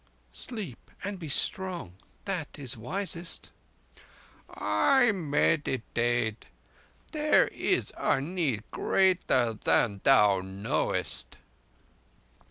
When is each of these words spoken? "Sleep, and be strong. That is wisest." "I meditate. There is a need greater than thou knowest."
"Sleep, 0.33 0.89
and 1.03 1.19
be 1.19 1.29
strong. 1.29 1.93
That 2.25 2.57
is 2.57 2.75
wisest." 2.75 3.51
"I 4.49 5.11
meditate. 5.11 6.47
There 7.11 7.47
is 7.49 7.93
a 7.95 8.19
need 8.19 8.63
greater 8.71 9.53
than 9.63 10.01
thou 10.03 10.39
knowest." 10.41 11.37